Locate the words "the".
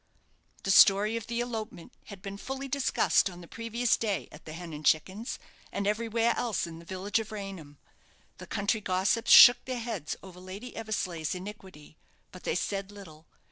0.63-0.71, 1.27-1.41, 3.41-3.47, 4.45-4.53, 6.79-6.85, 8.39-8.47